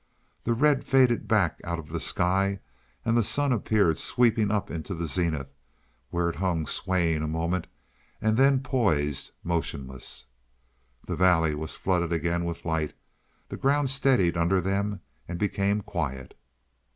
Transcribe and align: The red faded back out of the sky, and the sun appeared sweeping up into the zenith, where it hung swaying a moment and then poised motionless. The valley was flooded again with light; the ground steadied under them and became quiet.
The 0.45 0.55
red 0.55 0.83
faded 0.83 1.27
back 1.27 1.61
out 1.63 1.77
of 1.77 1.89
the 1.89 1.99
sky, 1.99 2.59
and 3.05 3.15
the 3.15 3.23
sun 3.23 3.51
appeared 3.53 3.99
sweeping 3.99 4.49
up 4.49 4.71
into 4.71 4.95
the 4.95 5.05
zenith, 5.05 5.53
where 6.09 6.27
it 6.27 6.37
hung 6.37 6.65
swaying 6.65 7.21
a 7.21 7.27
moment 7.27 7.67
and 8.19 8.35
then 8.35 8.61
poised 8.61 9.29
motionless. 9.43 10.25
The 11.05 11.15
valley 11.15 11.53
was 11.53 11.75
flooded 11.75 12.11
again 12.11 12.45
with 12.45 12.65
light; 12.65 12.95
the 13.49 13.57
ground 13.57 13.91
steadied 13.91 14.37
under 14.37 14.59
them 14.59 15.01
and 15.27 15.37
became 15.37 15.81
quiet. 15.81 16.33